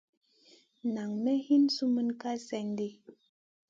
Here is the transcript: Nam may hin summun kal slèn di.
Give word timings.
Nam 0.93 1.11
may 1.23 1.39
hin 1.47 1.63
summun 1.75 2.09
kal 2.21 2.37
slèn 2.45 2.69
di. 2.77 2.89